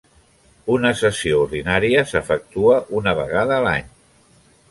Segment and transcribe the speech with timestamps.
[0.75, 3.87] Una sessió ordinària s'efectua una vegada a l'any.